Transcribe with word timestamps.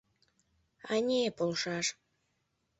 —Ане, 0.93 1.21
полшаш... 1.37 1.87